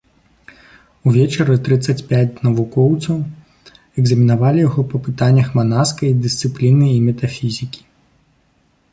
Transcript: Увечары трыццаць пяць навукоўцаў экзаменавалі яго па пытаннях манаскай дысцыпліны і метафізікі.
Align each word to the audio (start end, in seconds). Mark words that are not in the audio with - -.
Увечары 1.09 1.55
трыццаць 1.65 2.03
пяць 2.11 2.39
навукоўцаў 2.45 3.17
экзаменавалі 4.03 4.59
яго 4.69 4.81
па 4.93 5.01
пытаннях 5.09 5.47
манаскай 5.59 6.15
дысцыпліны 6.23 6.87
і 6.95 6.97
метафізікі. 7.11 7.81